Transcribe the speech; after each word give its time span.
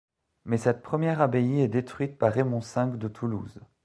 Mais 0.45 0.57
cette 0.57 0.81
première 0.81 1.21
abbaye 1.21 1.61
est 1.61 1.67
détruite 1.67 2.17
par 2.17 2.33
Raymond 2.33 2.57
V 2.75 2.97
de 2.97 3.07
Toulouse. 3.07 3.61